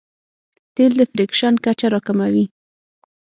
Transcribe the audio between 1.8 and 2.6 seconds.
راکموي.